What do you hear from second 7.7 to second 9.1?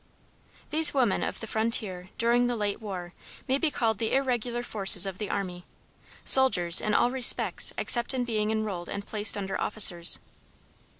except in being enrolled and